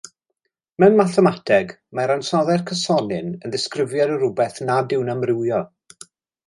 [0.83, 5.63] Mewn mathemateg, mae'r ansoddair cysonyn yn ddisgrifiad o rywbeth nad yw'n amrywio.